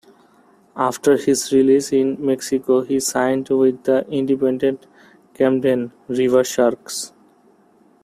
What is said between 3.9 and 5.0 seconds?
Independent